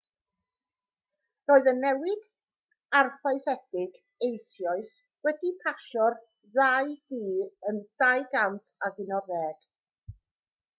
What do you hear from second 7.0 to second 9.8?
dŷ yn 2011